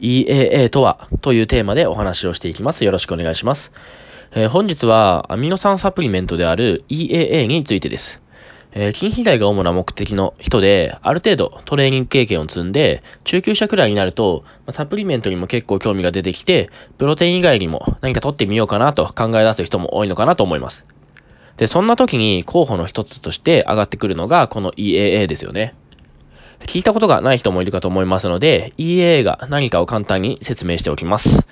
[0.00, 2.84] EAA とはというテーマでお話をしていきます。
[2.84, 3.72] よろしくお願いします。
[4.34, 8.22] えー、本日はアミノ酸サプリメントである EAA についてです。
[8.74, 20.86] えー、筋肥大が主な目的の人で、ある程度トレーニング経験を積んで、中級者くらいになると、サプリメントにも結構興味が出てきて、プロテイン以外にも何か取ってみようかなと考え出す人も多いのかなと思います。
[21.58, 25.74] で、そんな時に候補の一つとして上がってくるのがこの EAA ですよね。
[26.66, 31.46] 聞いたことがない人もいるかと思いますので、EA が何かを簡単に説明しておきます。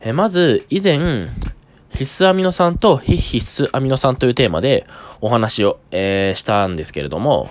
[0.00, 1.28] えまず、以前、
[1.90, 4.86] 必須アミノ酸と非必須アミノ酸というテーマで
[5.22, 7.48] お話を、えー、したんですけれども、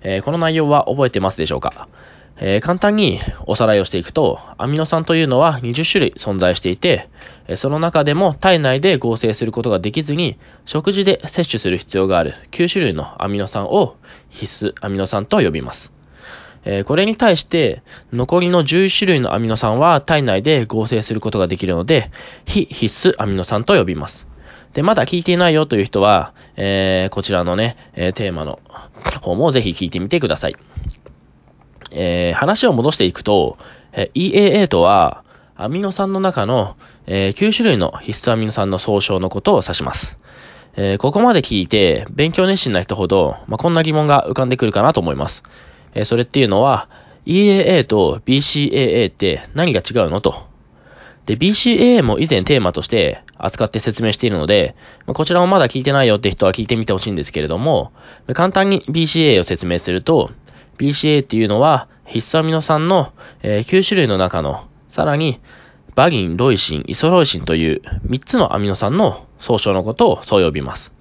[0.00, 1.88] えー、この内容は覚えてますでしょうか、
[2.36, 7.08] えー、簡単におさらいをしていくと、アミノ酸というのは20種類存在していて、
[7.56, 13.96] その中でも体内で合成することができずに、食事で摂取する必要がある9種類のアミノ酸を
[14.30, 15.93] 必須アミノ酸と呼びます。
[16.64, 17.82] え、これに対して、
[18.12, 22.10] 残りの11種類のアミノ酸は体内で合成することができるので、
[22.46, 24.26] 非必須アミノ酸と呼びます。
[24.72, 28.60] で、まだ聞いていないよという人は、えー、こちらのね、えー、テーマの
[29.22, 30.56] 方もぜひ聞いてみてください。
[31.92, 33.56] えー、話を戻していくと、
[33.92, 35.22] え EAA とは、
[35.56, 40.18] アミノ酸の中の、え9種類の必須アミノ酸の総称のことを指します。
[40.76, 45.44] えここまで聞いて、勉強熱心な人ほど、まあ、こんな疑問が浮かんでくるかなと思います。
[45.94, 46.88] えそれっていうのは、
[47.26, 50.46] EAA と BCAA って何が違うのと。
[51.26, 54.74] で、BCAA も以前テーマとして扱って説明しているので、
[55.06, 57.92] こちらもまだ聞いてないよって人は聞いてみてほしいんですけれども、
[58.34, 60.30] 簡単に BCAA を説明すると、
[60.78, 65.40] BCA っていうのは必須アミノ酸の、え9種類の中の、さらに
[65.94, 70.93] バギン、ロイシン、イソロイシンという3つのアミノ酸の総称のことをそう呼びます。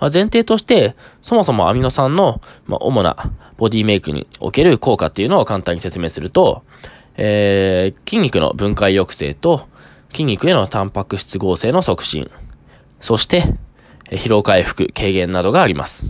[0.00, 6.64] まあ、前提として、そもそもアミノ酸の、まあ、主なボディメイクにおける効果っていうのを簡単に説明すると、
[7.16, 9.68] えー、筋肉の分解抑制と
[10.10, 12.30] 筋肉へのタンパク質合成の促進、
[13.00, 13.44] そして、
[14.10, 16.06] 疲労回復、軽減などがあります。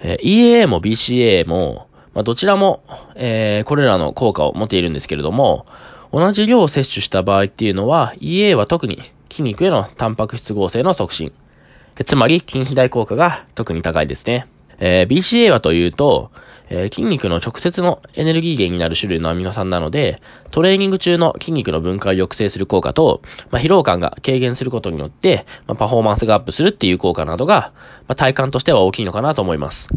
[0.00, 2.82] えー、EAA も BCAA も、まあ、どちらも、
[3.14, 5.66] えー、これらの効果を持っているんですけれども、
[6.12, 9.00] 同じ量を摂取した場合っていうのは、EA は特に
[9.30, 11.32] 筋肉へのタンパク質合成の促進、
[12.02, 14.48] つまり筋肥大効果が特に高いですね。
[14.78, 16.32] えー、BCA はというと、
[16.68, 27.72] えー、筋肉の直接のエネルギー源になる種類のアミノ酸なので、トレーニング中の筋肉の分解を抑制する効果と、まあ、疲労感が軽減することによって、まあ、パフォーマンスがアップするっていう効果などが、
[28.08, 29.88] まあ、体感としては大きいのかなと思います。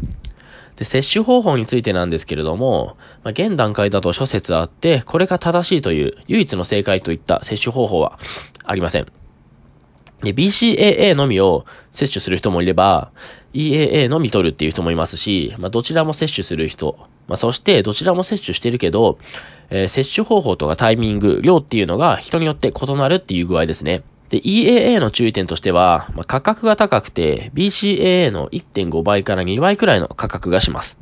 [0.76, 8.20] で、摂取方法についてなんですけれども、まあ、現段階だと諸説あって、これが正しいという唯一の正解といった摂取方法は
[8.64, 9.08] ありません。
[10.22, 13.12] で、BCAA のみを摂取する人もいれば、
[13.54, 16.98] EAA のみ取るっていう人もいますし、まあ、どちらも摂取する人、
[17.28, 19.20] まあ、そしてどちらも摂取してるけど、
[19.70, 24.04] えー、摂取方法とかタイミング、量っていうのが人によって異なるっていう具合ですね。
[24.30, 30.98] で、EAA の注意点としては、まあ、価格が高くて、BCAA の1.5倍から2倍くらいの価格がします。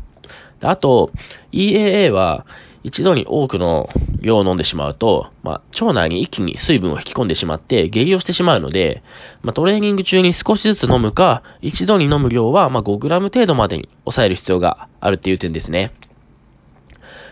[0.61, 1.11] あと、
[1.51, 2.45] EAA は、
[2.85, 3.89] 一度に多くの
[4.21, 9.01] 量を飲んでしまうと、まあ、腸内に一気に水分を引き込んでしまって下痢をしてしまうので、
[9.41, 15.93] まあ、トレーニング中に少しずつ飲むか、一度に飲む量はま 5g 程度までに抑える必要があるっていう点ですね。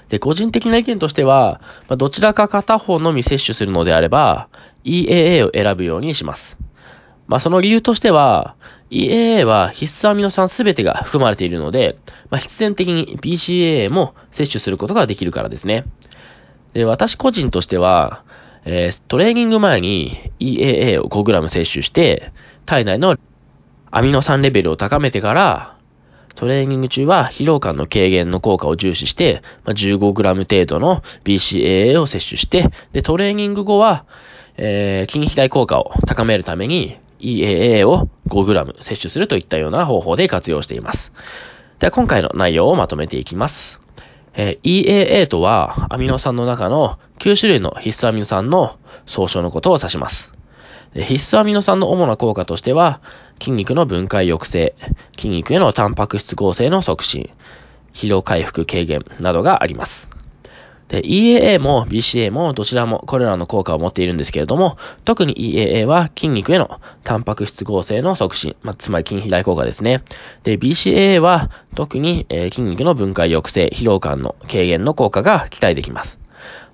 [0.10, 4.48] で、個人的な意見としては、まあ、どちらか片方のみ摂取するのであれば、
[4.86, 6.58] EAA を選ぶようにします。
[7.34, 8.56] まあ、その理由としては、
[8.92, 11.98] EAA は必須アミノ酸すべてが含まれているので、
[12.30, 15.84] まあ、必然的に BCAA も摂取することができるからですね。
[16.74, 18.24] で、私個人としては、
[18.66, 22.32] えー、トレーニング前に EAA を 5g 摂取して、
[22.68, 23.18] 体内の
[23.90, 25.76] アミノ酸レベルを高めてから、
[26.36, 34.06] トレーニング中は疲労感の軽減の効果を重視して、まあ、15g 程度の BCAA を摂取して、で、トレーニング後は、
[34.56, 41.14] えー、筋肥大効果を高めるために EAA を 5g 摂取するといったような方法で活用しています。
[41.80, 43.82] では今回の内容をまとめていきます。
[44.36, 50.34] えー、EAA とはアミノ酸の中の9種類の必須アミノ酸の総称のことを指します。
[50.94, 53.02] 必須アミノ酸の主な効果としては、
[53.40, 54.76] 筋肉の分解抑制、
[55.18, 57.32] 筋肉へのタンパク質合成の促進、
[57.94, 60.13] 疲労回復軽減などがあります。
[60.94, 70.04] で、EAA も BCA もどちらもこれらの効果を持っているんですけれども、特に EAA は筋肉へのタンパク質合成の促進、まあ、つまり筋肥大効果ですね。
[70.44, 76.20] で、BCAA は特に、えー、筋肉の分解抑制、疲労感の軽減の効果が期待できます。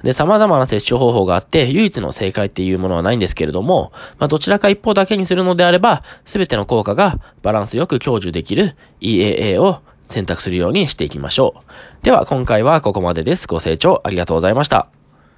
[0.04, 12.04] で、様々な摂取方法があって、唯一の正解っていうものはないんですけれども、まあ、どちらか一方だけにするのであれば、すべての効果がバランスよく享受できる EAA を選択するようにしていきましょう。
[12.04, 13.48] では今回はここまでです。
[13.48, 14.99] ご清聴ありがとうございました。